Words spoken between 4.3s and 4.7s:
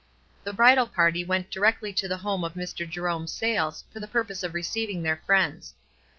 of